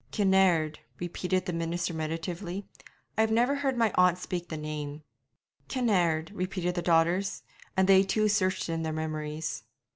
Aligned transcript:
'Kinnaird,' 0.09 0.79
repeated 0.99 1.45
the 1.45 1.53
minister 1.53 1.93
meditatively. 1.93 2.65
'I 3.19 3.27
never 3.27 3.53
heard 3.57 3.77
my 3.77 3.91
aunt 3.93 4.17
speak 4.17 4.49
the 4.49 4.57
name.' 4.57 5.03
'Kinnaird,' 5.67 6.31
repeated 6.33 6.73
the 6.73 6.81
daughters; 6.81 7.43
and 7.77 7.87
they 7.87 8.01
too 8.01 8.27
searched 8.27 8.67
in 8.67 8.81
their 8.81 8.93
memories. 8.93 9.61